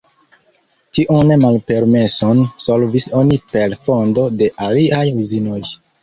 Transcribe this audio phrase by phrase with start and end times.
[0.97, 5.61] Tiun malpermeson solvis oni per fondo de aliaj uzinoj.